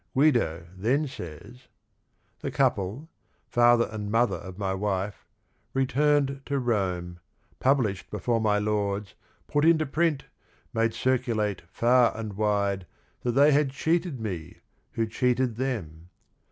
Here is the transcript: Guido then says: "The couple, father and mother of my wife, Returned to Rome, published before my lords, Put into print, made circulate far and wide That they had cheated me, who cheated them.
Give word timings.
Guido 0.15 0.65
then 0.75 1.05
says: 1.05 1.67
"The 2.39 2.49
couple, 2.49 3.07
father 3.45 3.87
and 3.91 4.09
mother 4.11 4.37
of 4.37 4.57
my 4.57 4.73
wife, 4.73 5.27
Returned 5.75 6.41
to 6.47 6.57
Rome, 6.57 7.19
published 7.59 8.09
before 8.09 8.41
my 8.41 8.57
lords, 8.57 9.13
Put 9.45 9.63
into 9.63 9.85
print, 9.85 10.25
made 10.73 10.95
circulate 10.95 11.61
far 11.69 12.17
and 12.17 12.33
wide 12.33 12.87
That 13.21 13.33
they 13.33 13.51
had 13.51 13.69
cheated 13.69 14.19
me, 14.19 14.61
who 14.93 15.05
cheated 15.05 15.57
them. 15.57 16.09